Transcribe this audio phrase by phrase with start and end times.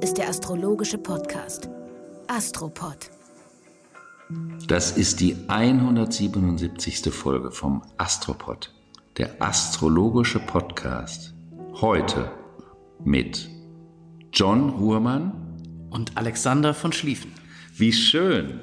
[0.00, 1.68] Ist der astrologische Podcast
[2.28, 3.10] Astropod.
[4.68, 7.12] Das ist die 177.
[7.12, 8.72] Folge vom Astropod,
[9.16, 11.34] der astrologische Podcast.
[11.80, 12.30] Heute
[13.04, 13.50] mit
[14.32, 17.32] John Ruhrmann und Alexander von Schlieffen.
[17.76, 18.60] Wie schön!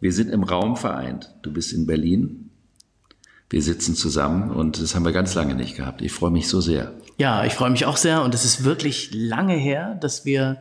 [0.00, 1.32] Wir sind im Raum vereint.
[1.42, 2.49] Du bist in Berlin.
[3.50, 6.02] Wir sitzen zusammen und das haben wir ganz lange nicht gehabt.
[6.02, 6.92] Ich freue mich so sehr.
[7.18, 10.58] Ja, ich freue mich auch sehr und es ist wirklich lange her, dass wir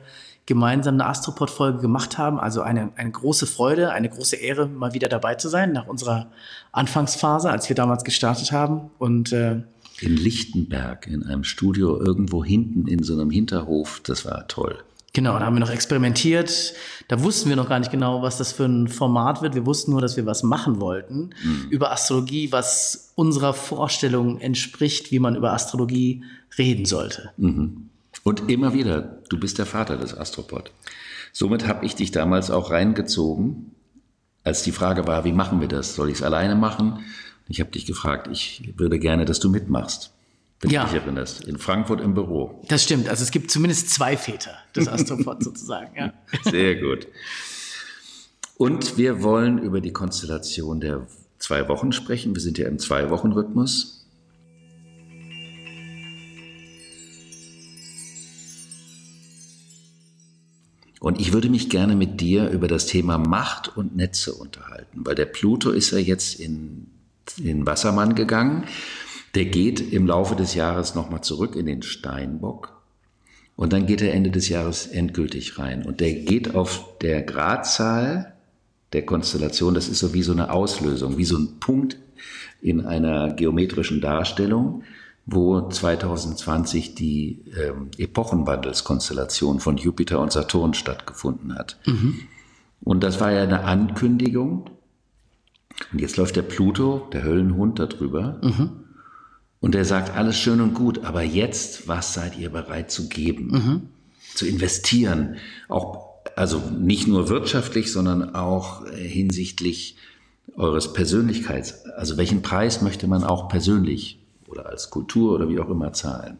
[0.47, 2.39] gemeinsam eine Astropod-Folge gemacht haben.
[2.39, 6.31] Also eine, eine große Freude, eine große Ehre, mal wieder dabei zu sein nach unserer
[6.71, 8.89] Anfangsphase, als wir damals gestartet haben.
[8.97, 9.61] Und äh,
[10.01, 14.79] in Lichtenberg, in einem Studio irgendwo hinten in so einem Hinterhof, das war toll.
[15.13, 16.73] Genau, da haben wir noch experimentiert.
[17.07, 19.55] Da wussten wir noch gar nicht genau, was das für ein Format wird.
[19.55, 21.67] Wir wussten nur, dass wir was machen wollten mhm.
[21.69, 26.23] über Astrologie, was unserer Vorstellung entspricht, wie man über Astrologie
[26.57, 27.31] reden sollte.
[27.37, 27.89] Mhm.
[28.23, 30.71] Und immer wieder, du bist der Vater des Astropod.
[31.31, 33.71] Somit habe ich dich damals auch reingezogen,
[34.43, 35.95] als die Frage war, wie machen wir das?
[35.95, 36.99] Soll ich es alleine machen?
[37.47, 40.11] Ich habe dich gefragt, ich würde gerne, dass du mitmachst
[40.61, 40.83] wenn ja.
[40.83, 42.61] du dich erinnerst, in Frankfurt im Büro.
[42.67, 43.07] Das stimmt.
[43.07, 45.95] Also es gibt zumindest zwei Väter des Astropod sozusagen.
[45.95, 46.13] Ja.
[46.43, 47.07] Sehr gut.
[48.57, 52.35] Und wir wollen über die Konstellation der zwei Wochen sprechen.
[52.35, 54.05] Wir sind ja im Zwei-Wochen-Rhythmus.
[60.99, 65.15] Und ich würde mich gerne mit dir über das Thema Macht und Netze unterhalten, weil
[65.15, 66.87] der Pluto ist ja jetzt in,
[67.41, 68.65] in Wassermann gegangen
[69.35, 72.79] der geht im Laufe des Jahres nochmal zurück in den Steinbock
[73.59, 75.85] und dann geht er Ende des Jahres endgültig rein.
[75.85, 78.33] Und der geht auf der Gradzahl
[78.93, 81.97] der Konstellation, das ist so wie so eine Auslösung, wie so ein Punkt
[82.61, 84.83] in einer geometrischen Darstellung,
[85.25, 91.77] wo 2020 die ähm, Epochenwandelskonstellation von Jupiter und Saturn stattgefunden hat.
[91.85, 92.21] Mhm.
[92.81, 94.69] Und das war ja eine Ankündigung.
[95.91, 98.39] Und jetzt läuft der Pluto, der Höllenhund, darüber.
[98.41, 98.85] Mhm.
[99.61, 103.47] Und er sagt, alles schön und gut, aber jetzt, was seid ihr bereit zu geben?
[103.47, 103.81] Mhm.
[104.35, 105.35] Zu investieren?
[105.67, 109.97] Auch, also nicht nur wirtschaftlich, sondern auch äh, hinsichtlich
[110.55, 111.85] eures Persönlichkeits.
[111.85, 116.37] Also welchen Preis möchte man auch persönlich oder als Kultur oder wie auch immer zahlen?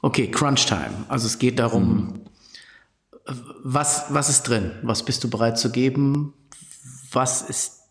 [0.00, 1.04] Okay, Crunch Time.
[1.08, 2.20] Also es geht darum, mhm.
[3.62, 4.72] was, was ist drin?
[4.82, 6.34] Was bist du bereit zu geben?
[7.12, 7.82] Was ist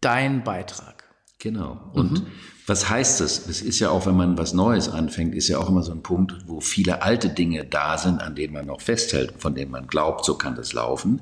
[0.00, 1.04] dein Beitrag?
[1.38, 1.90] Genau.
[1.92, 2.26] Und mhm.
[2.66, 3.46] Was heißt das?
[3.48, 6.02] Es ist ja auch, wenn man was Neues anfängt, ist ja auch immer so ein
[6.02, 9.86] Punkt, wo viele alte Dinge da sind, an denen man noch festhält, von denen man
[9.86, 11.20] glaubt, so kann das laufen.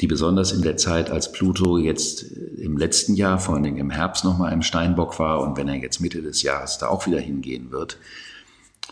[0.00, 3.90] Die besonders in der Zeit, als Pluto jetzt im letzten Jahr, vor allen Dingen im
[3.90, 7.20] Herbst nochmal im Steinbock war und wenn er jetzt Mitte des Jahres da auch wieder
[7.20, 7.98] hingehen wird,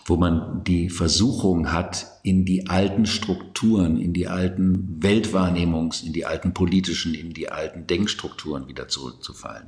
[0.06, 6.24] wo man die Versuchung hat, in die alten Strukturen, in die alten Weltwahrnehmungs-, in die
[6.24, 9.66] alten politischen, in die alten Denkstrukturen wieder zurückzufallen.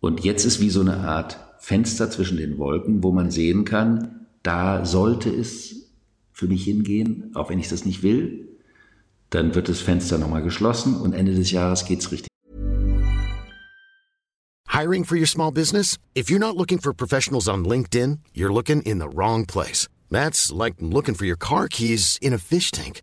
[0.00, 4.26] Und jetzt ist wie so eine Art Fenster zwischen den Wolken, wo man sehen kann,
[4.42, 5.90] da sollte es
[6.32, 8.48] für mich hingehen, auch wenn ich das nicht will.
[9.28, 12.28] Dann wird das Fenster nochmal geschlossen und Ende des Jahres geht's richtig.
[14.68, 15.98] Hiring for your small business?
[16.14, 19.88] If you're not looking for professionals on LinkedIn, you're looking in the wrong place.
[20.10, 23.02] That's like looking for your car keys in a fish tank.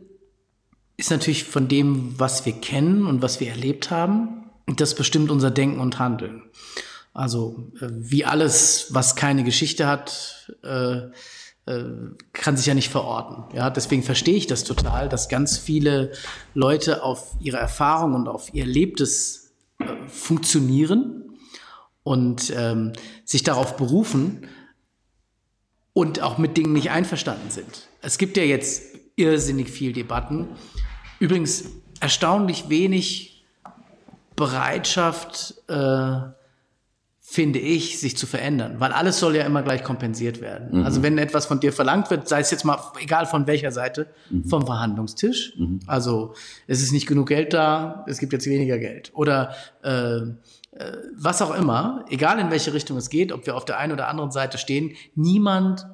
[1.01, 4.49] ist natürlich von dem, was wir kennen und was wir erlebt haben.
[4.67, 6.43] Das bestimmt unser Denken und Handeln.
[7.13, 11.07] Also äh, wie alles, was keine Geschichte hat, äh,
[11.65, 11.83] äh,
[12.33, 13.55] kann sich ja nicht verorten.
[13.55, 16.11] Ja, deswegen verstehe ich das total, dass ganz viele
[16.53, 19.51] Leute auf ihre Erfahrung und auf ihr Erlebtes
[20.07, 21.35] funktionieren
[22.03, 22.93] und ähm,
[23.25, 24.47] sich darauf berufen
[25.93, 27.87] und auch mit Dingen nicht einverstanden sind.
[28.01, 28.83] Es gibt ja jetzt
[29.15, 30.47] irrsinnig viel Debatten
[31.21, 31.65] Übrigens
[31.99, 33.45] erstaunlich wenig
[34.35, 36.17] Bereitschaft, äh,
[37.19, 40.79] finde ich, sich zu verändern, weil alles soll ja immer gleich kompensiert werden.
[40.79, 40.83] Mhm.
[40.83, 44.07] Also wenn etwas von dir verlangt wird, sei es jetzt mal egal von welcher Seite,
[44.31, 44.45] mhm.
[44.45, 45.53] vom Verhandlungstisch.
[45.57, 45.81] Mhm.
[45.85, 46.33] Also
[46.65, 49.53] es ist nicht genug Geld da, es gibt jetzt weniger Geld oder
[49.83, 50.27] äh, äh,
[51.15, 54.07] was auch immer, egal in welche Richtung es geht, ob wir auf der einen oder
[54.07, 55.85] anderen Seite stehen, niemand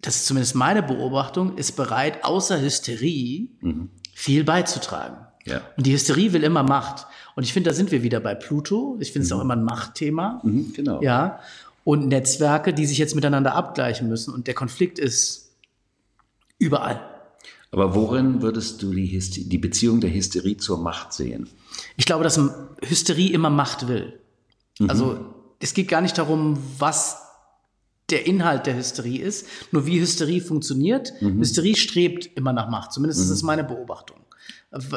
[0.00, 3.48] das ist zumindest meine Beobachtung, ist bereit, außer Hysterie
[4.14, 5.16] viel beizutragen.
[5.44, 5.60] Ja.
[5.76, 7.06] Und die Hysterie will immer Macht.
[7.36, 8.96] Und ich finde, da sind wir wieder bei Pluto.
[9.00, 10.40] Ich finde es auch immer ein Machtthema.
[10.42, 11.02] Mhm, genau.
[11.02, 11.40] Ja.
[11.82, 14.32] Und Netzwerke, die sich jetzt miteinander abgleichen müssen.
[14.32, 15.50] Und der Konflikt ist
[16.58, 17.00] überall.
[17.70, 21.48] Aber worin würdest du die, Hyste die Beziehung der Hysterie zur Macht sehen?
[21.96, 22.40] Ich glaube, dass
[22.82, 24.20] Hysterie immer Macht will.
[24.88, 27.23] Also es geht gar nicht darum, was
[28.10, 31.12] der Inhalt der Hysterie ist, nur wie Hysterie funktioniert.
[31.20, 34.18] Hysterie strebt immer nach Macht, zumindest ist es meine Beobachtung.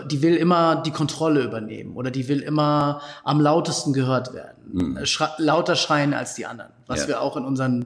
[0.09, 5.33] Die will immer die Kontrolle übernehmen oder die will immer am lautesten gehört werden, Schra
[5.37, 7.07] lauter schreien als die anderen, was Ja.
[7.09, 7.85] wir auch in unseren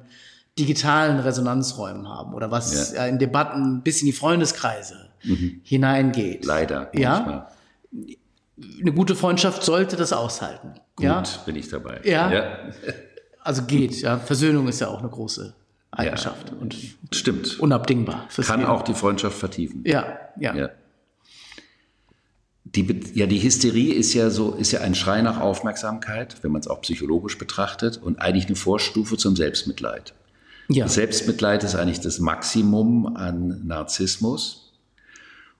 [0.57, 3.03] digitalen Resonanzräumen haben oder was Ja.
[3.03, 3.06] ja.
[3.07, 5.09] in Debatten bis in die Freundeskreise
[5.63, 6.45] hineingeht.
[6.45, 6.89] Leider.
[6.97, 7.09] Ja.
[7.19, 7.47] manchmal.
[8.79, 10.73] Eine gute Freundschaft sollte das aushalten.
[10.95, 12.00] Gut, Ja, bin ich dabei.
[12.03, 12.31] Ja.
[12.31, 12.57] ja.
[13.44, 14.02] Also geht.
[14.02, 15.54] Ja, Versöhnung ist ja auch eine große
[15.92, 16.76] Eigenschaft und
[17.12, 17.60] Stimmt.
[17.60, 18.28] unabdingbar.
[18.44, 18.72] Kann Leben.
[18.72, 19.84] auch die Freundschaft vertiefen.
[19.86, 20.56] Ja, ja.
[20.56, 20.70] Ja.
[22.64, 26.62] Die, ja, die Hysterie ist ja so, ist ja ein Schrei nach Aufmerksamkeit, wenn man
[26.62, 30.14] es auch psychologisch betrachtet, und eigentlich eine Vorstufe zum Selbstmitleid.
[30.70, 30.88] ja.
[30.88, 34.72] Selbstmitleid ist eigentlich das Maximum an Narzissmus.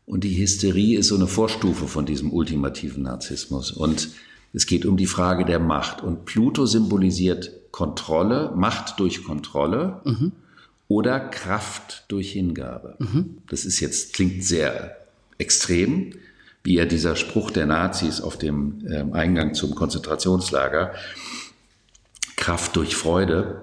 [0.06, 3.72] Und die Hysterie ist so eine Vorstufe von diesem ultimativen Narzissmus.
[3.72, 4.10] Und
[4.54, 6.02] es geht um die Frage der Macht.
[6.02, 10.02] Und Pluto symbolisiert Kontrolle, Macht durch Kontrolle
[10.88, 12.98] oder Kraft durch Hingabe.
[13.50, 14.98] Das ist jetzt, klingt sehr
[15.38, 16.14] extrem,
[16.64, 20.94] wie ja dieser Spruch der Nazis auf dem ähm, Eingang zum Konzentrationslager,
[22.36, 23.62] Kraft durch Freude,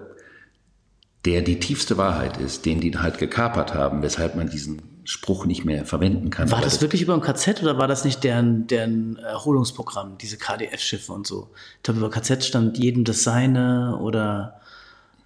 [1.25, 5.65] der die tiefste Wahrheit ist, den die halt gekapert haben, weshalb man diesen Spruch nicht
[5.65, 6.51] mehr verwenden kann.
[6.51, 10.37] War Aber das wirklich über dem KZ oder war das nicht deren, deren Erholungsprogramm, diese
[10.37, 11.49] KDF-Schiffe und so?
[11.79, 14.61] Ich glaube, über KZ stand jedem das Seine oder.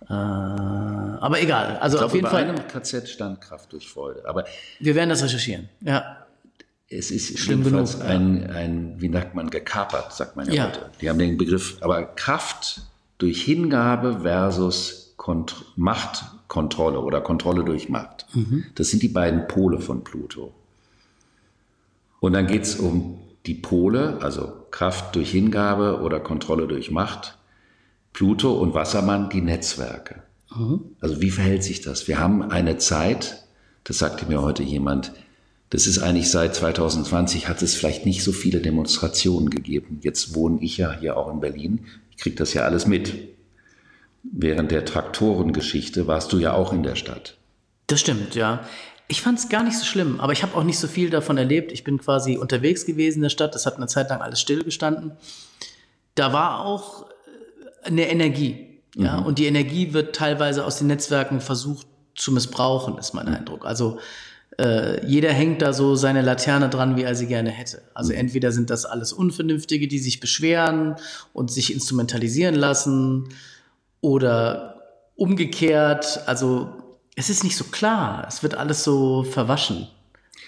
[0.08, 1.78] Äh, aber egal.
[1.78, 2.44] Also ich glaube, auf jeden über Fall.
[2.44, 4.22] einem KZ stand Kraft durch Freude.
[4.24, 4.44] Aber
[4.78, 5.68] Wir werden das recherchieren.
[5.80, 6.26] Ja.
[6.88, 10.64] es ist Schlimm jedenfalls genug, ein, ein, wie sagt man, gekapert, sagt man ja, Ja.
[10.68, 10.90] heute.
[11.00, 12.82] Die haben den Begriff, aber Kraft
[13.18, 18.26] durch Hingabe versus Kont Machtkontrolle oder Kontrolle durch Macht.
[18.34, 18.64] Mhm.
[18.74, 20.52] Das sind die beiden Pole von Pluto.
[22.18, 27.38] Und dann geht es um die Pole, also Kraft durch Hingabe oder Kontrolle durch Macht.
[28.12, 30.24] Pluto und Wassermann die Netzwerke.
[31.00, 32.08] Also wie verhält sich das?
[32.08, 33.46] Wir haben eine Zeit,
[33.84, 35.12] das sagte mir heute jemand,
[35.70, 40.00] das ist eigentlich seit 2020 hat es vielleicht nicht so viele Demonstrationen gegeben.
[40.02, 41.84] Jetzt wohne ich ja hier auch in Berlin.
[42.10, 43.31] Ich kriege das ja alles mit.
[44.22, 47.36] Während der Traktorengeschichte warst du ja auch in der Stadt.
[47.86, 48.64] Das stimmt, ja.
[49.08, 51.36] Ich fand es gar nicht so schlimm, aber ich habe auch nicht so viel davon
[51.36, 51.72] erlebt.
[51.72, 53.54] Ich bin quasi unterwegs gewesen in der Stadt.
[53.54, 55.12] Das hat eine Zeit lang alles stillgestanden.
[56.14, 58.68] Da war auch äh, eine Energie.
[58.94, 63.64] Ja, und die Energie wird teilweise aus den Netzwerken versucht zu missbrauchen, ist mein Eindruck.
[63.64, 63.98] Also
[64.58, 67.82] äh, jeder hängt da so seine Laterne dran, wie er sie gerne hätte.
[67.94, 70.96] Also entweder sind das alles Unvernünftige, die sich beschweren
[71.32, 73.28] und sich instrumentalisieren lassen,
[74.02, 74.82] oder
[75.16, 76.20] umgekehrt.
[76.26, 76.68] Also
[77.16, 78.26] es ist nicht so klar.
[78.28, 79.88] Es wird alles so verwaschen,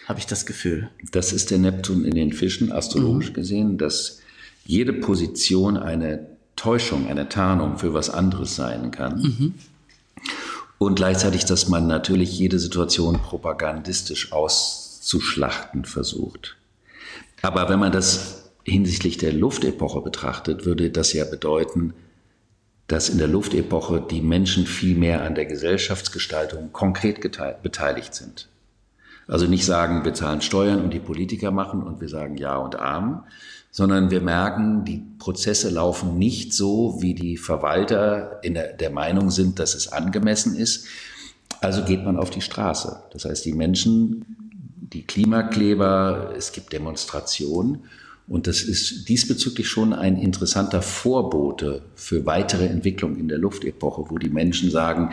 [0.06, 0.90] habe ich das Gefühl.
[1.12, 4.20] Das ist der Neptun in den Fischen, astrologisch gesehen, dass
[4.66, 9.54] jede Position eine Täuschung, eine Tarnung für was anderes sein kann.
[10.78, 16.56] Und gleichzeitig, dass man natürlich jede Situation propagandistisch auszuschlachten versucht.
[17.42, 21.92] Aber wenn man das hinsichtlich der Luftepoche betrachtet, würde das ja bedeuten,
[22.86, 27.20] dass in der Luftepoche die Menschen viel mehr an der Gesellschaftsgestaltung konkret
[27.62, 28.48] beteiligt sind.
[29.26, 32.76] Also nicht sagen, wir zahlen Steuern und die Politiker machen und wir sagen Ja und
[32.76, 33.20] Amen,
[33.70, 39.30] sondern wir merken, die Prozesse laufen nicht so, wie die Verwalter in der, der Meinung
[39.30, 40.86] sind, dass es angemessen ist.
[41.60, 43.02] Also geht man auf die Straße.
[43.12, 44.26] Das heißt, die Menschen,
[44.92, 47.84] die Klimakleber, es gibt Demonstrationen
[48.26, 54.18] und das ist diesbezüglich schon ein interessanter Vorbote für weitere Entwicklung in der Luftepoche, wo
[54.18, 55.12] die Menschen sagen,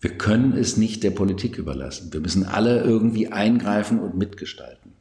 [0.00, 2.12] wir können es nicht der Politik überlassen.
[2.12, 4.92] Wir müssen alle irgendwie eingreifen und mitgestalten.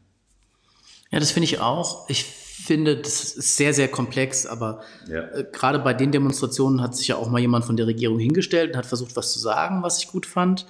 [1.12, 2.10] Ja, das finde ich auch.
[2.10, 5.22] Ich finde, das ist sehr, sehr komplex, aber Ja.
[5.32, 8.72] äh, gerade bei den Demonstrationen hat sich ja auch mal jemand von der Regierung hingestellt
[8.72, 10.65] und hat versucht, was zu sagen, was ich gut fand.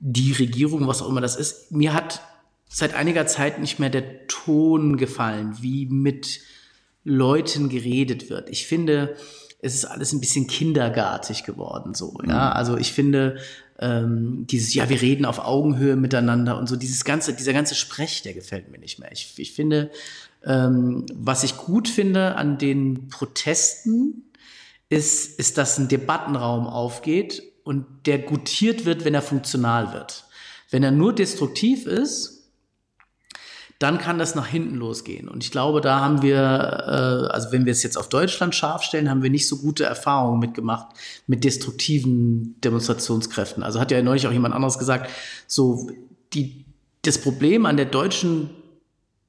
[0.00, 2.20] Die Regierung, was auch immer das ist, mir hat
[2.72, 6.40] seit einiger Zeit nicht mehr der Ton gefallen, wie mit
[7.04, 8.48] Leuten geredet wird.
[8.48, 9.16] Ich finde,
[9.60, 12.50] es ist alles ein bisschen kindergartig geworden, so, ja.
[12.52, 13.36] Also ich finde,
[13.78, 18.22] ähm, dieses, ja, wir reden auf Augenhöhe miteinander und so, dieses ganze, dieser ganze Sprech,
[18.22, 19.12] der gefällt mir nicht mehr.
[19.12, 19.90] Ich, ich finde,
[20.44, 24.24] ähm, was ich gut finde an den Protesten,
[24.88, 30.24] ist, ist, dass ein Debattenraum aufgeht und der gutiert wird, wenn er funktional wird.
[30.70, 32.41] Wenn er nur destruktiv ist,
[33.82, 35.28] dann kann das nach hinten losgehen.
[35.28, 38.82] Und ich glaube, da haben wir, äh, also wenn wir es jetzt auf Deutschland scharf
[38.82, 40.94] stellen, haben wir nicht so gute Erfahrungen mitgemacht
[41.26, 43.62] mit destruktiven Demonstrationskräften.
[43.62, 45.10] Also hat ja neulich auch jemand anderes gesagt,
[45.46, 45.90] so
[46.32, 46.64] die,
[47.02, 48.50] das Problem an der deutschen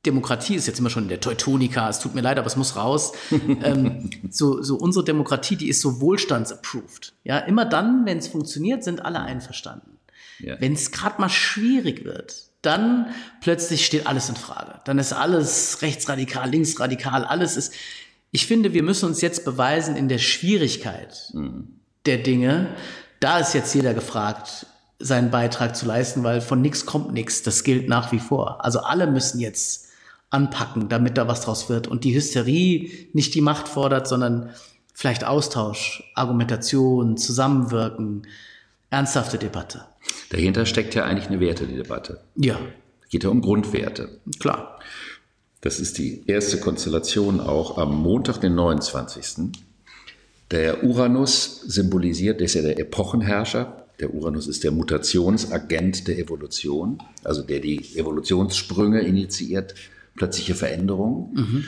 [0.06, 2.76] Demokratie ist jetzt immer schon in der Teutonica, es tut mir leid, aber es muss
[2.76, 3.14] raus.
[3.64, 7.14] ähm, so, so unsere Demokratie, die ist so wohlstandsapproved.
[7.24, 9.98] Ja, immer dann, wenn es funktioniert, sind alle einverstanden.
[10.40, 10.60] Ja.
[10.60, 13.08] Wenn es gerade mal schwierig wird, dann
[13.42, 14.80] plötzlich steht alles in Frage.
[14.86, 17.74] Dann ist alles rechtsradikal, linksradikal, alles ist.
[18.32, 21.80] Ich finde, wir müssen uns jetzt beweisen in der Schwierigkeit mhm.
[22.06, 22.70] der Dinge.
[23.20, 24.66] Da ist jetzt jeder gefragt,
[24.98, 27.44] seinen Beitrag zu leisten, weil von nichts kommt nichts.
[27.44, 28.64] Das gilt nach wie vor.
[28.64, 29.90] Also alle müssen jetzt
[30.30, 34.50] anpacken, damit da was draus wird und die Hysterie nicht die Macht fordert, sondern
[34.94, 38.26] vielleicht Austausch, Argumentation, Zusammenwirken,
[38.94, 39.86] ernsthafte Debatte.
[40.30, 42.22] Dahinter steckt ja eigentlich eine Wertedebatte.
[42.36, 42.60] Ja.
[43.04, 44.20] Es geht ja um Grundwerte.
[44.40, 44.80] Klar.
[45.62, 49.52] Das ist die erste Konstellation auch am Montag, den 29.
[50.52, 53.88] Der Uranus symbolisiert, der ist ja der Epochenherrscher.
[54.00, 59.74] Der Uranus ist der Mutationsagent der Evolution, also der die Evolutionssprünge initiiert,
[60.16, 61.66] plötzliche Veränderungen, mhm.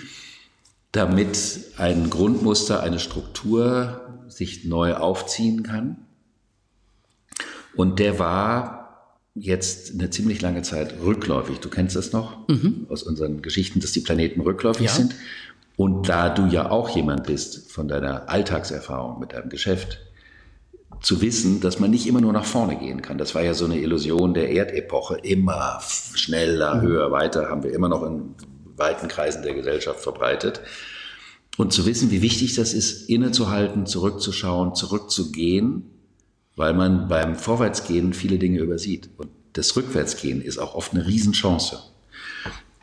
[0.92, 6.05] damit ein Grundmuster, eine Struktur sich neu aufziehen kann.
[7.76, 8.86] Und der war
[9.36, 11.60] jetzt eine ziemlich lange Zeit rückläufig.
[11.60, 12.88] Du kennst das noch mhm.
[12.90, 14.92] aus unseren Geschichten, dass die Planeten rückläufig ja.
[14.92, 15.16] sind.
[15.76, 20.00] Und da du ja auch jemand bist von deiner Alltagserfahrung mit deinem Geschäft,
[21.02, 23.18] zu wissen, dass man nicht immer nur nach vorne gehen kann.
[23.18, 25.18] Das war ja so eine Illusion der Erdepoche.
[25.22, 25.82] Immer
[26.14, 26.82] schneller, mhm.
[26.82, 28.36] höher, weiter haben wir immer noch in
[28.78, 30.62] weiten Kreisen der Gesellschaft verbreitet.
[31.58, 35.95] Und zu wissen, wie wichtig das ist, innezuhalten, zurückzuschauen, zurückzugehen
[36.56, 39.10] weil man beim Vorwärtsgehen viele Dinge übersieht.
[39.18, 41.80] Und das Rückwärtsgehen ist auch oft eine Riesenchance.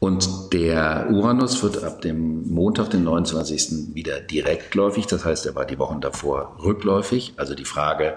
[0.02, 3.94] Und der Uranus wird ab dem Montag, den 29.
[3.94, 5.06] wieder direktläufig.
[5.06, 7.34] Das heißt, er war die Wochen davor rückläufig.
[7.36, 8.16] Also die Frage,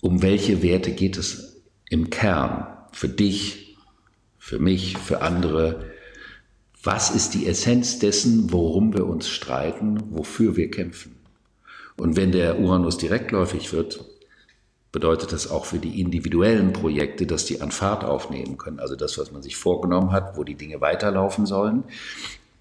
[0.00, 3.76] um welche Werte geht es im Kern für dich,
[4.38, 5.84] für mich, für andere?
[6.82, 11.16] Was ist die Essenz dessen, worum wir uns streiten, wofür wir kämpfen?
[11.96, 14.04] Und wenn der Uranus direktläufig wird,
[14.94, 18.78] bedeutet das auch für die individuellen Projekte, dass die an Fahrt aufnehmen können.
[18.78, 21.82] Also das, was man sich vorgenommen hat, wo die Dinge weiterlaufen sollen,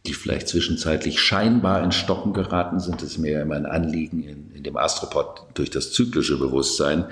[0.07, 4.63] die vielleicht zwischenzeitlich scheinbar in Stocken geraten sind, ist mir immer ein Anliegen in, in
[4.63, 7.05] dem Astropod durch das zyklische Bewusstsein,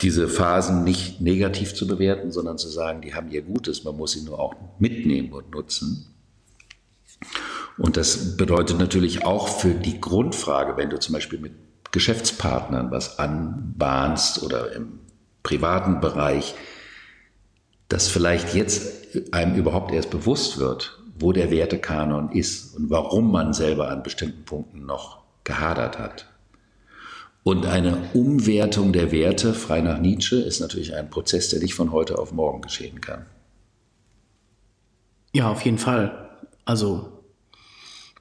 [0.00, 4.12] diese Phasen nicht negativ zu bewerten, sondern zu sagen, die haben ihr Gutes, man muss
[4.12, 6.14] sie nur auch mitnehmen und nutzen.
[7.78, 11.65] Und das bedeutet natürlich auch für die Grundfrage, wenn du zum Beispiel mit
[11.96, 15.00] Geschäftspartnern was anbahnst oder im
[15.42, 16.54] privaten Bereich,
[17.88, 23.54] dass vielleicht jetzt einem überhaupt erst bewusst wird, wo der Wertekanon ist und warum man
[23.54, 26.26] selber an bestimmten Punkten noch gehadert hat.
[27.42, 31.92] Und eine Umwertung der Werte, frei nach Nietzsche, ist natürlich ein Prozess, der nicht von
[31.92, 33.24] heute auf morgen geschehen kann.
[35.32, 36.28] Ja, auf jeden Fall.
[36.66, 37.15] Also,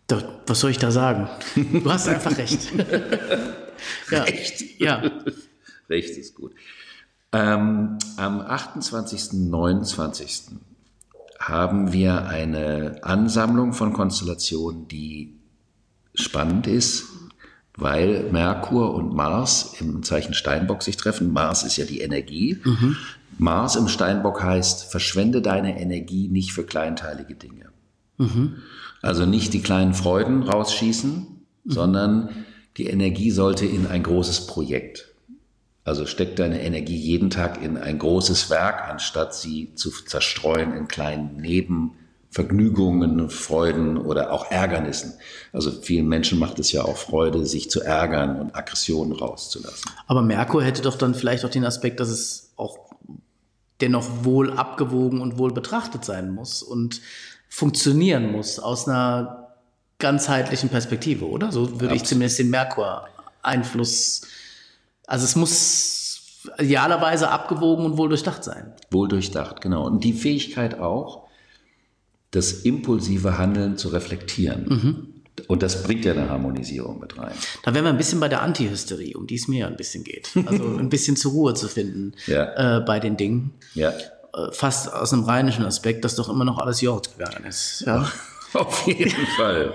[0.07, 1.29] was soll ich da sagen?
[1.55, 2.71] Du hast einfach recht.
[4.11, 4.23] ja.
[4.23, 4.79] Recht.
[4.79, 5.03] Ja.
[5.89, 6.53] Recht ist gut.
[7.31, 9.33] Ähm, am 28.
[9.33, 10.43] 29.
[11.39, 15.35] haben wir eine Ansammlung von Konstellationen, die
[16.13, 17.05] spannend ist,
[17.75, 21.33] weil Merkur und Mars im Zeichen Steinbock sich treffen.
[21.33, 22.61] Mars ist ja die Energie.
[22.63, 22.95] Mhm.
[23.37, 27.69] Mars im Steinbock heißt, verschwende deine Energie nicht für kleinteilige Dinge.
[28.17, 28.61] Mhm.
[29.05, 31.11] Also nicht die kleinen Freuden rausschießen,
[31.63, 31.71] mhm.
[31.71, 32.45] sondern
[32.77, 35.11] die Energie sollte in ein großes Projekt.
[35.83, 40.87] Also steck deine Energie jeden Tag in ein großes Werk, anstatt sie zu zerstreuen in
[40.87, 45.13] kleinen Nebenvergnügungen, Freuden oder auch Ärgernissen.
[45.53, 49.91] Also vielen Menschen macht es ja auch Freude, sich zu ärgern und Aggressionen rauszulassen.
[50.07, 52.79] Aber Merkur hätte doch dann vielleicht auch den Aspekt, dass es auch
[53.81, 57.01] dennoch wohl abgewogen und wohl betrachtet sein muss und
[57.55, 59.47] funktionieren muss aus einer
[59.97, 61.53] ganzheitlichen Perspektive, oder?
[61.53, 61.95] So würde Absolut.
[61.95, 64.23] ich zumindest den Merkur-Einfluss.
[65.07, 68.73] Also es muss idealerweise abgewogen und wohl durchdacht sein.
[68.91, 69.85] Wohl durchdacht, genau.
[69.85, 71.29] Und die Fähigkeit auch,
[72.31, 74.65] das impulsive Handeln zu reflektieren.
[74.67, 75.15] Mhm.
[75.47, 77.31] Und das bringt ja eine Harmonisierung mit rein.
[77.63, 80.31] Da wären wir ein bisschen bei der Antihysterie, um die es mir ein bisschen geht.
[80.45, 82.79] Also ein bisschen zur Ruhe zu finden ja.
[82.79, 83.53] äh, bei den Dingen.
[83.75, 83.93] Ja.
[84.35, 87.83] Äh, fast aus einem rheinischen Aspekt, dass doch immer noch alles Jord gegangen ist.
[87.85, 88.09] Ja.
[88.53, 89.73] Auf jeden Fall.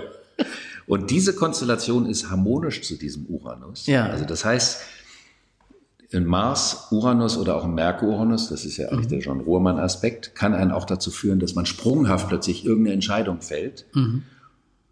[0.87, 3.87] Und diese Konstellation ist harmonisch zu diesem Uranus.
[3.87, 4.07] Ja.
[4.07, 4.81] Also das heißt,
[6.13, 10.53] ein Mars, Uranus oder auch ein Merkur-Uranus, das ist ja eigentlich der John Ruhrmann-Aspekt, kann
[10.53, 13.85] einen auch dazu führen, dass man sprunghaft plötzlich irgendeine Entscheidung fällt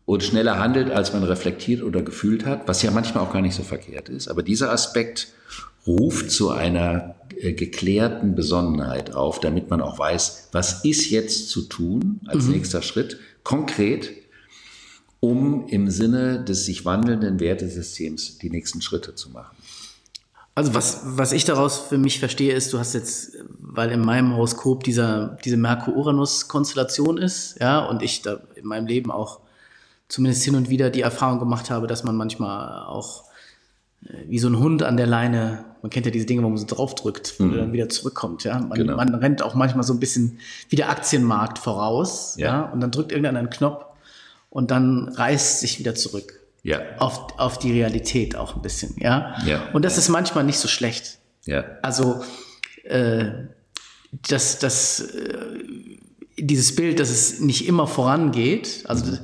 [0.05, 3.55] und schneller handelt, als man reflektiert oder gefühlt hat, was ja manchmal auch gar nicht
[3.55, 4.29] so verkehrt ist.
[4.29, 5.33] Aber dieser Aspekt
[5.85, 12.19] ruft zu einer geklärten Besonnenheit auf, damit man auch weiß, was ist jetzt zu tun
[12.27, 14.11] als nächster Schritt, konkret,
[15.19, 19.55] um im Sinne des sich wandelnden Wertesystems die nächsten Schritte zu machen.
[20.55, 24.35] Also was, was ich daraus für mich verstehe, ist, du hast jetzt, weil in meinem
[24.35, 29.39] Horoskop dieser, diese Merkur-Uranus-Konstellation ist, ja, und ich da in meinem Leben auch
[30.09, 33.28] zumindest hin und wieder die Erfahrung gemacht habe, dass man manchmal auch äh,
[34.27, 36.65] wie so ein Hund an der Leine, man kennt ja diese Dinge, wo man so
[36.65, 38.59] draufdrückt, wo der dann wieder zurückkommt, ja.
[38.59, 38.95] Man, Genau.
[38.95, 40.39] man rennt auch manchmal so ein bisschen
[40.69, 42.47] wie der Aktienmarkt voraus, Ja.
[42.47, 43.85] ja, und dann drückt irgendeiner einen Knopf
[44.49, 49.35] und dann reißt sich wieder zurück Ja, auf, auf die Realität auch ein bisschen, ja.
[49.45, 49.61] Ja.
[49.73, 51.19] Und das ist manchmal nicht so schlecht.
[51.45, 52.23] ja, Also
[52.85, 53.25] äh,
[54.27, 55.35] das, das, äh,
[56.37, 59.17] dieses Bild, dass es nicht immer vorangeht, also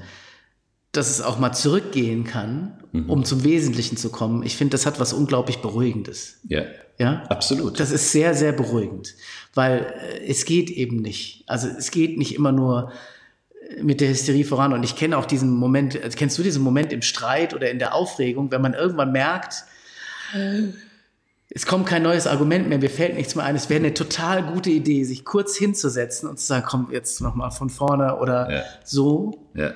[0.98, 4.44] dass es auch mal zurückgehen kann, um zum Wesentlichen zu kommen.
[4.44, 6.38] Ich finde, das hat was unglaublich Beruhigendes.
[6.48, 6.64] ja,
[6.98, 7.80] Ja, absolut.
[7.80, 9.14] das ist sehr, sehr beruhigend,
[9.54, 9.80] weil
[10.20, 11.44] äh, es geht eben nicht.
[11.48, 12.92] Also es geht nicht immer nur
[13.78, 14.72] äh, mit der Hysterie voran.
[14.72, 17.80] Und ich kenne auch diesen Moment, also kennst du diesen Moment im Streit oder in
[17.80, 19.66] der Aufregung, wenn man irgendwann merkt,
[21.50, 23.56] es kommt kein neues Argument mehr, mir fällt nichts mehr ein.
[23.56, 27.52] Es wäre eine total gute Idee, sich kurz hinzusetzen und zu sagen, komm, jetzt nochmal
[27.52, 28.64] von vorne oder Ja.
[28.84, 29.50] so.
[29.54, 29.74] ja.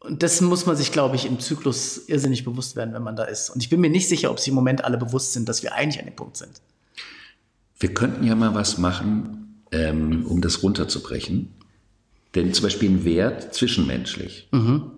[0.00, 3.24] Und das muss man sich, glaube ich, im Zyklus irrsinnig bewusst werden, wenn man da
[3.24, 3.50] ist.
[3.50, 5.74] Und ich bin mir nicht sicher, ob sich im Moment alle bewusst sind, dass wir
[5.74, 6.62] eigentlich an dem Punkt sind.
[7.78, 11.52] Wir könnten ja mal was machen, ähm, um das runterzubrechen.
[12.34, 14.48] Denn zum Beispiel ein Wert zwischenmenschlich,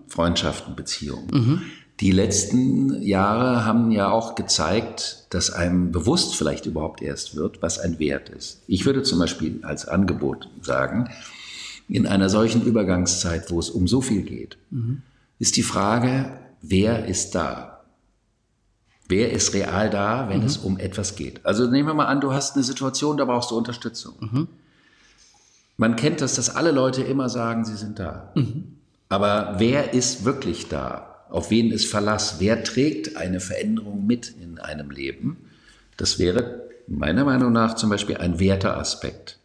[0.07, 1.63] Freundschaften, Beziehungen.
[1.99, 7.79] Die letzten Jahre haben ja auch gezeigt, dass einem bewusst vielleicht überhaupt erst wird, was
[7.79, 8.61] ein Wert ist.
[8.67, 11.09] Ich würde zum Beispiel als Angebot sagen,
[11.87, 14.57] in einer solchen Übergangszeit, wo es um so viel geht,
[15.39, 17.83] ist die Frage, wer ist da?
[19.09, 21.45] Wer ist real da, wenn es um etwas geht?
[21.45, 24.47] Also nehmen wir mal an, du hast eine Situation, da brauchst du Unterstützung.
[25.75, 28.31] Man kennt das, dass alle Leute immer sagen, sie sind da.
[29.09, 31.25] Aber wer ist wirklich da?
[31.29, 32.35] Auf wen ist Verlass?
[32.39, 35.37] Wer trägt eine Veränderung mit in einem Leben?
[35.97, 39.39] Das wäre meiner Meinung nach zum Beispiel ein Werteaspekt.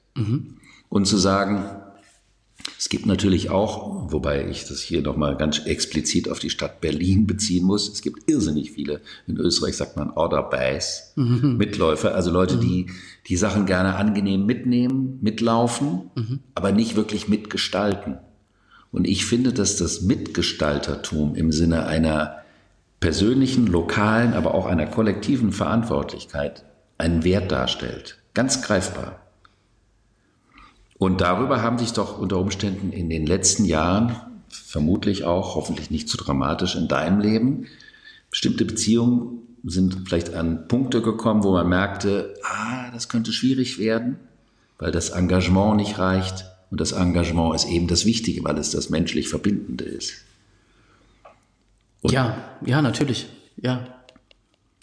[0.89, 1.65] Und zu sagen,
[2.77, 7.27] es gibt natürlich auch, wobei ich das hier nochmal ganz explizit auf die Stadt Berlin
[7.27, 12.91] beziehen muss, es gibt irrsinnig viele, in Österreich sagt man Orderbeis, Mitläufer, also Leute, die
[13.27, 16.11] die Sachen gerne angenehm mitnehmen, mitlaufen,
[16.55, 18.19] aber nicht wirklich mitgestalten.
[18.91, 22.39] Und ich finde, dass das Mitgestaltertum im Sinne einer
[23.01, 26.65] persönlichen, lokalen, aber auch einer kollektiven Verantwortlichkeit
[26.97, 28.19] einen Wert darstellt.
[28.35, 29.28] Ganz greifbar.
[30.99, 34.17] Und darüber haben sich doch unter Umständen in den letzten Jahren,
[34.49, 37.67] vermutlich auch, hoffentlich nicht zu dramatisch in deinem Leben,
[38.31, 44.19] bestimmte Beziehungen sind vielleicht an Punkte gekommen, wo man merkte, ah, das könnte schwierig werden,
[44.79, 46.45] weil das Engagement nicht reicht.
[46.71, 50.25] Und das Engagement ist eben das Wichtige, weil es das menschlich Verbindende ist.
[52.03, 53.29] Und- ja, ja, natürlich.
[53.57, 53.87] Ja.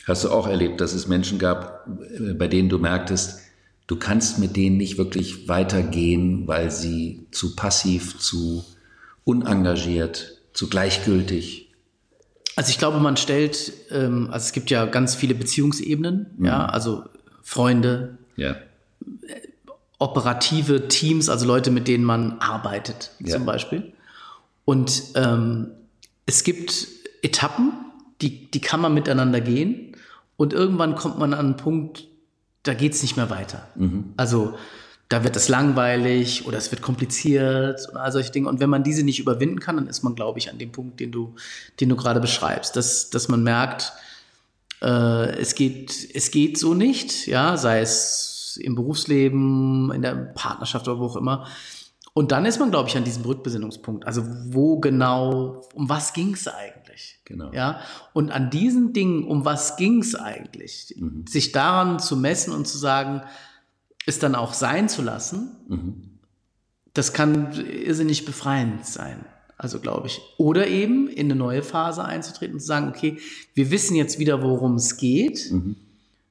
[0.07, 1.87] Hast du auch erlebt, dass es Menschen gab,
[2.19, 3.39] äh, bei denen du merktest,
[3.87, 8.63] du kannst mit denen nicht wirklich weitergehen, weil sie zu passiv, zu
[9.23, 11.73] unengagiert, zu gleichgültig.
[12.55, 17.03] Also ich glaube, man stellt, ähm, also es gibt ja ganz viele Beziehungsebenen, ja, also
[17.43, 18.55] Freunde, Ja,
[19.99, 23.35] operative Teams, also Leute, mit denen man arbeitet, Ja.
[23.35, 23.93] zum Beispiel.
[24.65, 25.67] Und ähm,
[26.25, 26.87] es gibt
[27.21, 27.71] Etappen,
[28.21, 29.95] die, die kann man miteinander gehen
[30.37, 32.07] und irgendwann kommt man an einen Punkt,
[32.65, 33.67] da geht's nicht mehr weiter.
[34.17, 34.55] Also
[35.07, 38.49] da wird es langweilig oder es wird kompliziert und all solche Dinge.
[38.49, 40.99] Und wenn man diese nicht überwinden kann, dann ist man, glaube ich, an dem Punkt,
[40.99, 41.35] den du,
[41.79, 43.93] den du gerade beschreibst, dass, dass man merkt,
[44.81, 50.87] äh, es geht, es geht so nicht, ja, sei es im Berufsleben, in der Partnerschaft
[50.87, 51.47] oder wo auch immer.
[52.13, 54.07] Und dann ist man, glaube ich, an diesem Rückbesinnungspunkt.
[54.07, 56.84] Also wo genau, um was ging's eigentlich?
[57.25, 57.51] Genau.
[57.53, 57.79] Ja,
[58.13, 60.95] und an diesen Dingen, um was ging's eigentlich?
[61.27, 63.21] Sich daran zu messen und zu sagen,
[64.05, 66.19] es dann auch sein zu lassen,
[66.93, 69.25] das kann irrsinnig befreiend sein.
[69.57, 70.19] Also glaube ich.
[70.37, 73.17] Oder eben in eine neue Phase einzutreten und zu sagen, okay,
[73.53, 75.51] wir wissen jetzt wieder, worum es geht.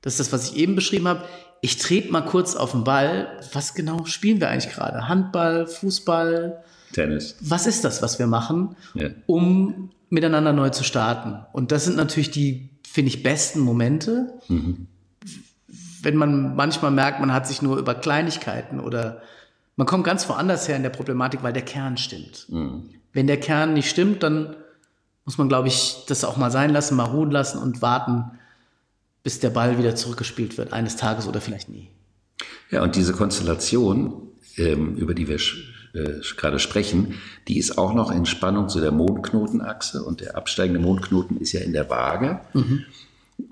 [0.03, 1.25] Das ist das, was ich eben beschrieben habe.
[1.63, 3.41] Ich trete mal kurz auf den Ball.
[3.55, 5.09] Was genau spielen wir eigentlich gerade?
[5.09, 6.63] Handball, Fußball?
[6.93, 7.37] Tennis.
[7.41, 9.09] Was ist das, was wir machen, Ja.
[9.27, 11.45] um miteinander neu zu starten?
[11.53, 14.33] Und das sind natürlich die, finde ich, besten Momente,
[16.03, 19.23] wenn man manchmal merkt, man hat sich nur über Kleinigkeiten oder
[19.77, 22.47] man kommt ganz woanders her in der Problematik, weil der Kern stimmt.
[23.13, 24.57] Wenn der Kern nicht stimmt, dann
[25.25, 28.39] muss man, glaube ich, das auch mal sein lassen, mal ruhen lassen und warten,
[29.23, 31.89] bis der Ball wieder zurückgespielt wird, eines Tages oder vielleicht nie.
[32.71, 35.39] Ja, und diese Konstellation, ähm, über die wir
[35.95, 37.15] äh, gerade sprechen,
[37.49, 41.61] die ist auch noch in Spannung zu der Mondknotenachse und der absteigende Mondknoten ist ja
[41.61, 42.41] in der Waage.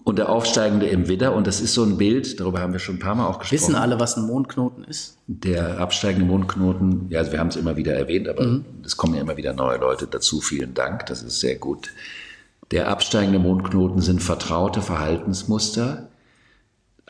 [0.04, 2.96] Und der aufsteigende im Widder, und das ist so ein Bild, darüber haben wir schon
[2.96, 3.60] ein paar Mal auch gesprochen.
[3.60, 5.18] Wissen alle, was ein Mondknoten ist?
[5.26, 9.20] Der absteigende Mondknoten, ja, also wir haben es immer wieder erwähnt, aber es kommen ja
[9.20, 10.40] immer wieder neue Leute dazu.
[10.40, 11.90] Vielen Dank, das ist sehr gut.
[12.70, 16.08] Der absteigende Mondknoten sind vertraute Verhaltensmuster,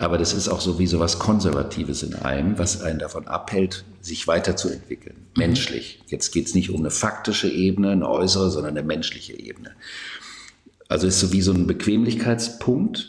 [0.02, 3.84] aber das ist auch so wie so was Konservatives in einem, was einen davon abhält,
[4.00, 6.02] sich weiterzuentwickeln, menschlich.
[6.08, 9.70] Jetzt geht es nicht um eine faktische Ebene, eine äußere, sondern eine menschliche Ebene.
[10.88, 13.08] Also ist so wie so ein Bequemlichkeitspunkt,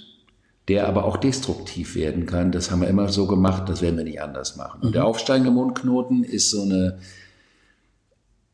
[0.67, 2.51] der aber auch destruktiv werden kann.
[2.51, 4.81] Das haben wir immer so gemacht, das werden wir nicht anders machen.
[4.81, 6.99] Und der aufsteigende Mondknoten ist so eine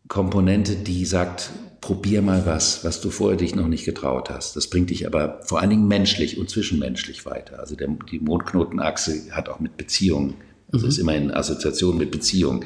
[0.08, 1.52] Komponente, die sagt,
[1.90, 4.56] probier mal was, was du vorher dich noch nicht getraut hast.
[4.56, 7.60] Das bringt dich aber vor allen Dingen menschlich und zwischenmenschlich weiter.
[7.60, 10.36] Also der, die Mondknotenachse hat auch mit Beziehungen,
[10.72, 12.66] also ist immer in Assoziation mit Beziehungen.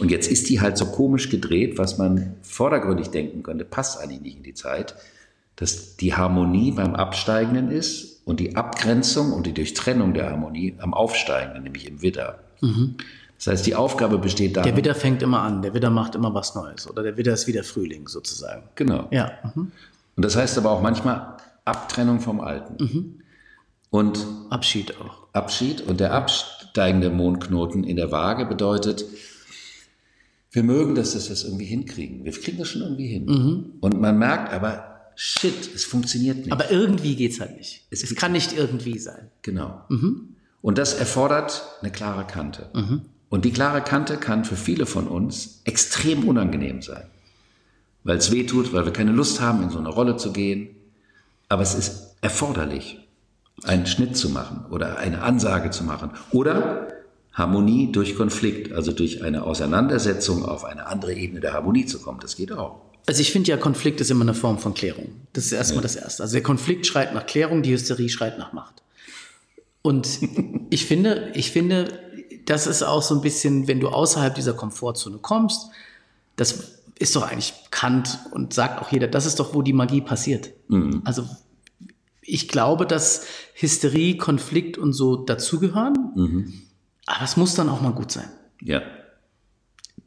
[0.00, 4.22] Und jetzt ist die halt so komisch gedreht, was man vordergründig denken könnte, passt eigentlich
[4.22, 4.96] nicht in die Zeit,
[5.54, 10.94] dass die Harmonie beim Absteigenden ist und die Abgrenzung und die Durchtrennung der Harmonie am
[10.94, 12.40] Aufsteigenden, nämlich im Widder.
[13.44, 14.68] Das heißt, die Aufgabe besteht darin.
[14.70, 17.46] Der Widder fängt immer an, der Widder macht immer was Neues oder der Widder ist
[17.46, 18.68] wieder Frühling sozusagen.
[18.74, 19.08] Genau.
[19.10, 19.32] Ja.
[19.54, 19.70] Mhm.
[20.16, 23.20] Und das heißt aber auch manchmal Abtrennung vom Alten.
[23.90, 25.26] Und Abschied auch.
[25.32, 29.04] Abschied und der absteigende Mondknoten in der Waage bedeutet,
[30.50, 32.24] wir mögen das, dass wir es irgendwie hinkriegen.
[32.24, 33.74] Wir kriegen das schon irgendwie hin.
[33.80, 36.52] Und man merkt aber, shit, es funktioniert nicht.
[36.52, 37.86] Aber irgendwie geht's halt nicht.
[37.90, 39.30] Es Es, geht- kann nicht irgendwie sein.
[39.42, 39.82] Genau.
[40.62, 42.70] Und das erfordert eine klare Kante.
[43.34, 47.02] Und die klare Kante kann für viele von uns extrem unangenehm sein.
[48.04, 50.68] Weil es weh tut, weil wir keine Lust haben, in so eine Rolle zu gehen.
[51.48, 53.00] Aber es ist erforderlich,
[53.64, 56.12] einen Schnitt zu machen oder eine Ansage zu machen.
[56.30, 56.86] Oder
[57.32, 62.20] Harmonie durch Konflikt, also durch eine Auseinandersetzung auf eine andere Ebene der Harmonie zu kommen.
[62.20, 62.82] Das geht auch.
[63.06, 65.08] Also ich finde ja, Konflikt ist immer eine Form von Klärung.
[65.32, 66.22] Das ist erstmal das Erste.
[66.22, 68.84] Also der Konflikt schreit nach Klärung, die Hysterie schreit nach Macht.
[69.82, 70.20] Und
[70.70, 72.03] ich finde, ich finde,
[72.46, 75.70] das ist auch so ein bisschen, wenn du außerhalb dieser Komfortzone kommst,
[76.36, 80.00] das ist doch eigentlich bekannt und sagt auch jeder, das ist doch, wo die Magie
[80.00, 80.50] passiert.
[81.04, 81.26] Also
[82.20, 86.64] ich glaube, dass Hysterie, Konflikt und so dazugehören,
[87.06, 88.28] aber es muss dann auch mal gut sein.
[88.60, 88.82] Ja.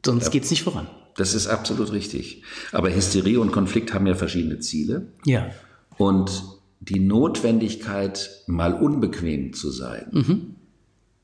[0.04, 0.88] Sonst geht's nicht voran.
[1.16, 2.44] Das ist absolut richtig.
[2.72, 5.12] Aber Hysterie und Konflikt haben ja verschiedene Ziele.
[5.24, 5.50] Ja.
[5.96, 6.44] Und
[6.80, 10.56] die Notwendigkeit, mal unbequem zu sein,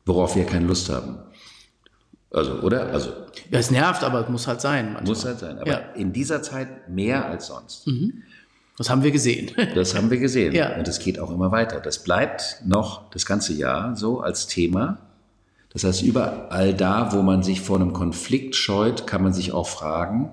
[0.07, 1.19] worauf wir keine Lust haben.
[2.31, 2.87] Also, oder?
[2.87, 3.11] Also,
[3.51, 4.87] Ja, es nervt, aber es muss halt sein.
[4.87, 5.05] Manchmal.
[5.05, 5.59] muss halt sein.
[5.59, 5.79] Aber Ja.
[5.95, 7.88] in dieser Zeit mehr als sonst.
[8.77, 9.51] Das haben wir gesehen.
[9.75, 10.53] Das haben wir gesehen.
[10.53, 10.77] Ja.
[10.77, 11.79] Und es geht auch immer weiter.
[11.81, 14.99] Das bleibt noch das ganze Jahr so als Thema.
[15.73, 19.67] Das heißt, überall da, wo man sich vor einem Konflikt scheut, kann man sich auch
[19.69, 20.31] fragen,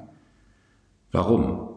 [1.11, 1.67] warum?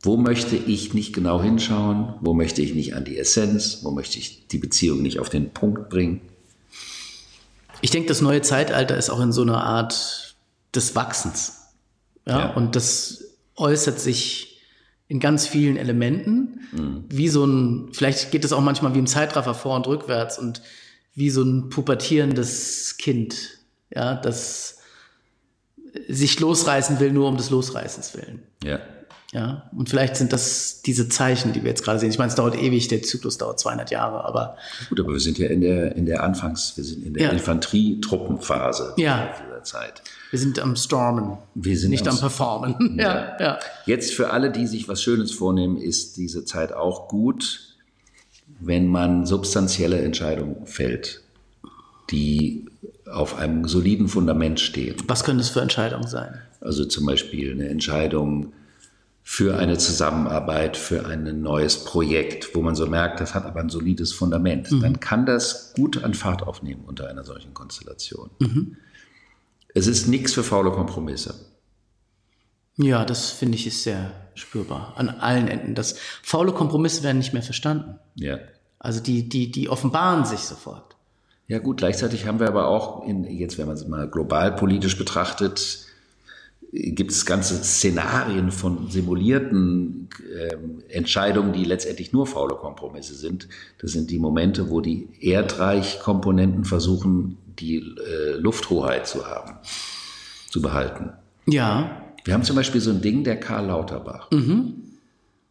[0.00, 2.14] Wo möchte ich nicht genau hinschauen?
[2.20, 3.80] Wo möchte ich nicht an die Essenz?
[3.82, 6.20] Wo möchte ich die Beziehung nicht auf den Punkt bringen?
[7.84, 10.36] Ich denke, das neue Zeitalter ist auch in so einer Art
[10.74, 11.66] des Wachsens.
[12.26, 12.50] Ja, Ja.
[12.54, 13.24] und das
[13.56, 14.62] äußert sich
[15.06, 16.60] in ganz vielen Elementen,
[17.10, 20.62] wie so ein, vielleicht geht es auch manchmal wie im Zeitraffer vor und rückwärts und
[21.14, 23.36] wie so ein pubertierendes Kind,
[23.94, 24.78] ja, das
[26.08, 28.44] sich losreißen will, nur um des Losreißens willen.
[28.64, 28.80] Ja.
[29.34, 32.08] Ja, und vielleicht sind das diese Zeichen, die wir jetzt gerade sehen.
[32.08, 34.56] Ich meine, es dauert ewig, der Zyklus dauert 200 Jahre, aber
[34.88, 37.30] Gut, aber wir sind ja in der, in der Anfangs-, wir sind in der Ja.
[37.30, 39.34] Infanterietruppenphase Ja.
[39.44, 40.02] dieser Zeit.
[40.30, 42.96] wir sind am Stormen, Wir sind nicht am am Performen.
[43.00, 43.58] Ja, ja.
[43.86, 47.60] Jetzt für alle, die sich was Schönes vornehmen, ist diese Zeit auch gut,
[48.60, 51.22] wenn man substanzielle Entscheidungen fällt,
[52.10, 52.66] die
[53.10, 54.96] auf einem soliden Fundament stehen.
[55.08, 56.40] Was können das für Entscheidungen sein?
[56.60, 58.52] Also zum Beispiel eine Entscheidung
[59.26, 63.70] für eine Zusammenarbeit, für ein neues Projekt, wo man so merkt, das hat aber ein
[63.70, 64.68] solides Fundament.
[64.82, 68.30] Dann kann das gut an Fahrt aufnehmen unter einer solchen Konstellation.
[69.72, 71.34] Es ist nichts für faule Kompromisse.
[72.76, 75.74] Ja, das finde ich ist sehr spürbar an allen Enden.
[75.74, 77.98] Das faule Kompromisse werden nicht mehr verstanden.
[78.16, 78.38] Ja.
[78.78, 80.96] Also die, die, die offenbaren sich sofort.
[81.46, 84.98] Ja gut, gleichzeitig haben wir aber auch, in, jetzt wenn man es mal global politisch
[84.98, 85.83] betrachtet,
[86.74, 93.48] gibt es ganze Szenarien von simulierten ähm, Entscheidungen, die letztendlich nur faule Kompromisse sind.
[93.80, 99.58] Das sind die Momente, wo die Erdreich-Komponenten versuchen, die äh, Lufthoheit zu haben,
[100.50, 101.12] zu behalten.
[101.46, 102.02] Ja.
[102.24, 104.30] Wir haben zum Beispiel so ein Ding, der Karl Lauterbach.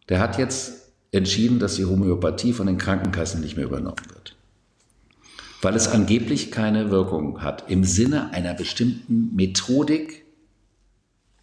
[0.10, 4.36] Der hat jetzt entschieden, dass die Homöopathie von den Krankenkassen nicht mehr übernommen wird.
[5.62, 10.23] Weil es angeblich keine Wirkung hat im Sinne einer bestimmten Methodik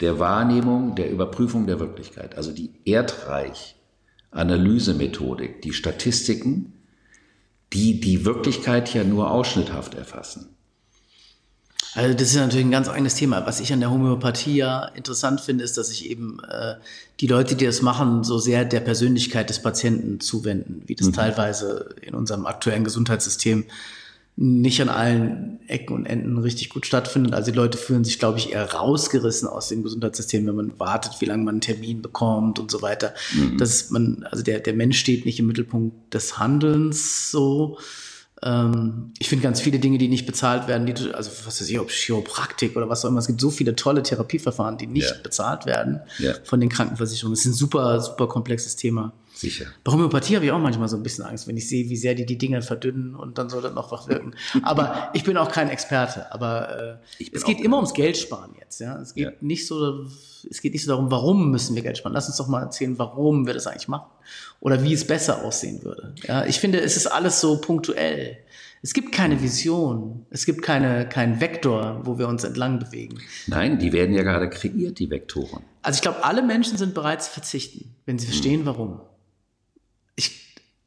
[0.01, 2.37] der Wahrnehmung, der Überprüfung der Wirklichkeit.
[2.37, 6.75] Also die Erdreich-Analysemethodik, die Statistiken,
[7.73, 10.49] die die Wirklichkeit ja nur ausschnitthaft erfassen.
[11.95, 13.45] Also das ist natürlich ein ganz eigenes Thema.
[13.47, 16.77] Was ich an der Homöopathie ja interessant finde, ist, dass sich eben äh,
[17.19, 21.15] die Leute, die das machen, so sehr der Persönlichkeit des Patienten zuwenden, wie das mhm.
[21.15, 23.65] teilweise in unserem aktuellen Gesundheitssystem
[24.43, 27.35] nicht an allen Ecken und Enden richtig gut stattfindet.
[27.35, 31.21] Also die Leute fühlen sich, glaube ich, eher rausgerissen aus dem Gesundheitssystem, wenn man wartet,
[31.21, 33.13] wie lange man einen Termin bekommt und so weiter.
[33.35, 33.59] Mhm.
[33.59, 37.77] Dass man, also der, der Mensch steht nicht im Mittelpunkt des Handelns so.
[38.43, 41.79] Ähm, ich finde ganz viele Dinge, die nicht bezahlt werden, die, also was weiß ich,
[41.79, 43.19] ob Chiropraktik oder was auch immer.
[43.19, 45.17] Es gibt so viele tolle Therapieverfahren, die nicht Ja.
[45.23, 46.33] bezahlt werden Ja.
[46.45, 47.35] von den Krankenversicherungen.
[47.35, 49.13] Das ist ein super, super komplexes Thema.
[49.41, 49.67] Sicher.
[49.85, 52.15] Bei Homöopathie habe ich auch manchmal so ein bisschen Angst, wenn ich sehe, wie sehr
[52.15, 54.35] die die Dinge verdünnen und dann soll das noch was wirken.
[54.63, 56.31] Aber ich bin auch kein Experte.
[56.33, 58.81] Aber äh, es geht immer ums Geld sparen jetzt.
[58.81, 59.33] Ja, es geht Ja.
[59.41, 60.05] nicht so,
[60.51, 62.13] es geht nicht so darum, warum müssen wir Geld sparen.
[62.13, 64.11] Lass uns doch mal erzählen, warum wir das eigentlich machen
[64.61, 66.15] oder wie es besser aussehen würde.
[66.29, 68.37] Ja, ich finde, es ist alles so punktuell.
[68.83, 70.27] Es gibt keine Vision.
[70.31, 73.19] Es gibt keine, keinen Vektor, wo wir uns entlang bewegen.
[73.47, 75.63] Nein, die werden ja gerade kreiert, die Vektoren.
[75.83, 79.01] Also ich glaube, alle Menschen sind bereit zu verzichten, wenn sie verstehen, warum.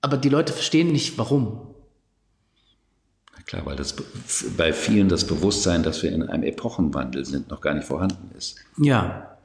[0.04, 1.62] Aber die Leute verstehen nicht, warum.
[3.36, 4.04] Na klar, weil das be-
[4.58, 8.58] bei vielen das Bewusstsein, dass wir in einem Epochenwandel sind, noch gar nicht vorhanden ist.
[8.78, 9.38] Ja.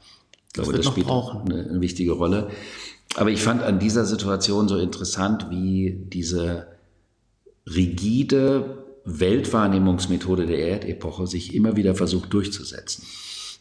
[0.49, 1.42] Ich glaube, das noch spielt brauchen.
[1.53, 2.51] eine, eine wichtige Rolle.
[3.14, 6.66] Aber ich fand an dieser Situation so interessant, wie diese
[7.66, 13.05] rigide Weltwahrnehmungsmethode der Erdepoche sich immer wieder versucht durchzusetzen.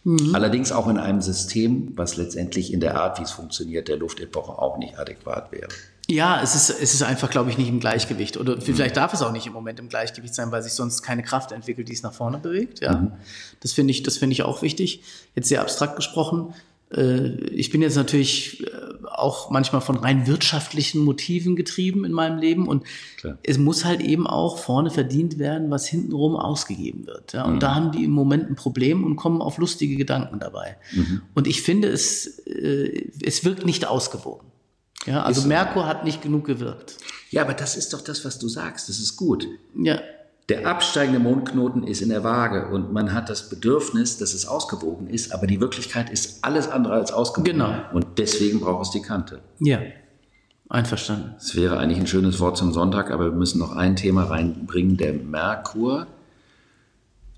[0.03, 0.33] Mhm.
[0.33, 4.57] Allerdings auch in einem System, was letztendlich in der Art, wie es funktioniert, der Luftepoche
[4.57, 5.67] auch nicht adäquat wäre.
[6.09, 8.37] Ja, es ist, es ist einfach, glaube ich, nicht im Gleichgewicht.
[8.37, 11.21] Oder vielleicht darf es auch nicht im Moment im Gleichgewicht sein, weil sich sonst keine
[11.21, 12.79] Kraft entwickelt, die es nach vorne bewegt.
[12.79, 13.17] Ja.
[13.59, 15.01] Das finde ich, das finde ich auch wichtig.
[15.35, 16.53] Jetzt sehr abstrakt gesprochen.
[16.93, 18.69] Äh, Ich bin jetzt natürlich äh,
[19.03, 22.85] auch manchmal von rein wirtschaftlichen Motiven getrieben in meinem Leben und
[23.17, 23.37] Klar.
[23.43, 27.33] es muss halt eben auch vorne verdient werden, was hintenrum ausgegeben wird.
[27.33, 30.77] Ja, und da haben die im Moment ein Problem und kommen auf lustige Gedanken dabei.
[31.35, 34.47] Und ich finde, es, äh, es wirkt nicht ausgewogen.
[35.05, 35.47] Ja, also Ist.
[35.47, 36.97] Merkur hat nicht genug gewirkt.
[37.29, 38.89] Ja, aber das ist doch das, was du sagst.
[38.89, 39.47] Das ist gut.
[39.75, 39.99] Ja,
[40.49, 45.07] Der absteigende Mondknoten ist in der Waage und man hat das Bedürfnis, dass es ausgewogen
[45.09, 47.51] ist, aber die Wirklichkeit ist alles andere als ausgewogen.
[47.53, 47.73] Genau.
[47.93, 49.39] Und deswegen braucht es die Kante.
[49.59, 49.79] ja,
[50.69, 51.35] einverstanden.
[51.37, 54.97] Es wäre eigentlich ein schönes Wort zum Sonntag, aber wir müssen noch ein Thema reinbringen,
[54.97, 56.07] der Merkur.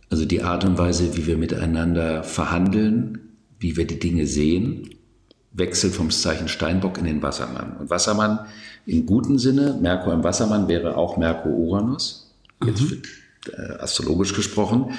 [0.10, 3.20] Also die Art und Weise, wie wir miteinander verhandeln,
[3.60, 4.90] wie wir die Dinge sehen,
[5.52, 7.78] wechselt vom Zeichen Steinbock in den Wassermann.
[7.78, 8.46] Und Wassermann
[8.86, 12.32] im guten Sinne, Merkur im Wassermann wäre auch Merkur-Uranus,
[12.66, 12.84] jetzt
[13.52, 14.94] äh, astrologisch gesprochen,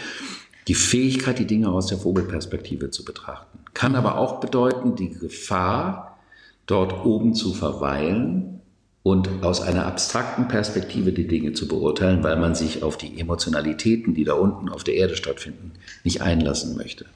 [0.69, 3.59] die Fähigkeit, die Dinge aus der Vogelperspektive zu betrachten.
[3.75, 6.19] Kann aber auch bedeuten, die Gefahr,
[6.67, 8.61] dort oben zu verweilen
[9.03, 14.15] und aus einer abstrakten Perspektive die Dinge zu beurteilen, weil man sich auf die Emotionalitäten,
[14.15, 15.73] die da unten auf der Erde stattfinden,
[16.05, 17.07] nicht einlassen möchte.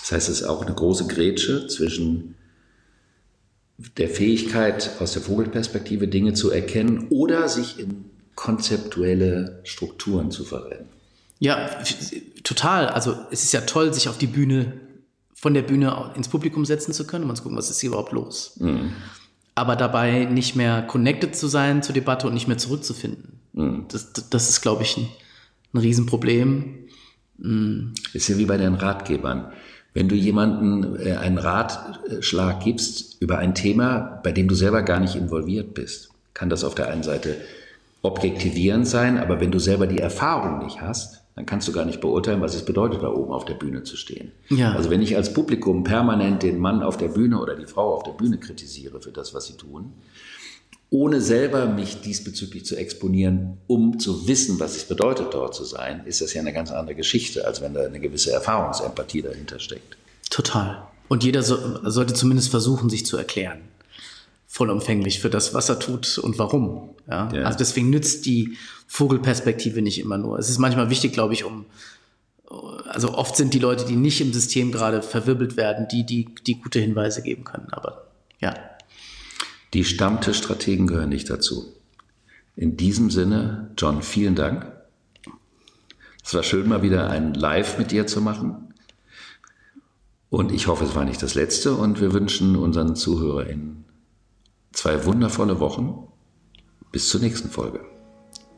[0.00, 2.34] Das heißt, es ist auch eine große Grätsche zwischen
[3.96, 10.86] der Fähigkeit, aus der Vogelperspektive Dinge zu erkennen oder sich in konzeptuelle Strukturen zu verrennen.
[11.38, 11.68] Ja,
[12.44, 12.88] total.
[12.88, 14.72] Also es ist ja toll, sich auf die Bühne,
[15.34, 17.88] von der Bühne ins Publikum setzen zu können und mal zu gucken, was ist hier
[17.90, 18.58] überhaupt los.
[19.54, 23.40] Aber dabei nicht mehr connected zu sein zur Debatte und nicht mehr zurückzufinden.
[23.88, 25.08] Das, das- das ist, glaube ich, ein,
[25.74, 26.78] ein Riesenproblem.
[28.14, 29.52] Ist ja wie bei den Ratgebern.
[29.94, 35.00] Wenn du jemanden äh, einen Ratschlag gibst über ein Thema, bei dem du selber gar
[35.00, 37.36] nicht involviert bist, kann das auf der einen Seite
[38.02, 42.00] objektivierend sein, aber wenn du selber die Erfahrung nicht hast, dann kannst du gar nicht
[42.00, 44.32] beurteilen, was es bedeutet, da oben auf der Bühne zu stehen.
[44.50, 44.72] Ja.
[44.72, 48.02] Also wenn ich als Publikum permanent den Mann auf der Bühne oder die Frau auf
[48.02, 49.92] der Bühne kritisiere für das, was sie tun,
[50.92, 56.02] ohne selber mich diesbezüglich zu exponieren, um zu wissen, was es bedeutet, dort zu sein,
[56.04, 59.96] ist das ja eine ganz andere Geschichte, als wenn da eine gewisse Erfahrungsempathie dahinter steckt.
[60.28, 60.86] Total.
[61.08, 61.56] Und jeder so,
[61.88, 63.62] sollte zumindest versuchen, sich zu erklären.
[64.46, 66.90] Vollumfänglich für das, was er tut und warum.
[67.08, 67.32] Ja?
[67.32, 67.44] Ja.
[67.44, 70.38] Also deswegen nützt die Vogelperspektive nicht immer nur.
[70.38, 71.64] Es ist manchmal wichtig, glaube ich, um,
[72.86, 76.60] also oft sind die Leute, die nicht im System gerade verwirbelt werden, die, die, die
[76.60, 77.68] gute Hinweise geben können.
[77.70, 78.08] Aber
[78.40, 78.52] ja.
[79.74, 81.72] Die Stammtischstrategen gehören nicht dazu.
[82.56, 84.70] In diesem Sinne, John, vielen Dank.
[86.24, 88.74] Es war schön, mal wieder ein Live mit dir zu machen.
[90.28, 91.74] Und ich hoffe, es war nicht das letzte.
[91.74, 93.84] Und wir wünschen unseren ZuhörerInnen
[94.72, 96.06] zwei wundervolle Wochen.
[96.90, 97.80] Bis zur nächsten Folge.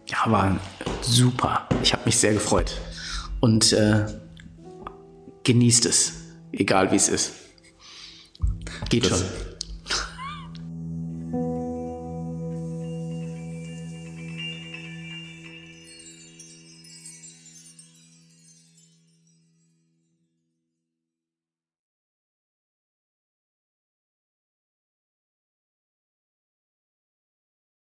[0.09, 0.59] Ja, war
[1.03, 1.69] super.
[1.83, 2.77] Ich habe mich sehr gefreut.
[3.41, 4.07] Und äh,
[5.45, 6.13] genießt es,
[6.53, 7.33] egal wie es ist.
[8.89, 9.29] Geht Das- schon.